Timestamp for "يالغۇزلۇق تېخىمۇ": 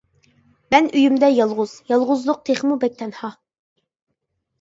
1.91-2.79